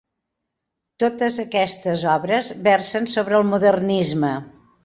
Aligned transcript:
Totes 1.03 1.37
aquestes 1.43 2.05
obres 2.15 2.51
versen 2.71 3.09
sobre 3.15 3.41
el 3.43 3.49
modernisme. 3.55 4.37